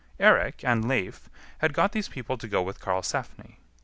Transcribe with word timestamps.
Eirik 0.19 0.63
and 0.63 0.87
Leif 0.87 1.29
had 1.59 1.73
got 1.73 1.91
these 1.91 2.09
people 2.09 2.35
to 2.35 2.47
go 2.47 2.63
with 2.63 2.79
Karlsefni. 2.79 3.57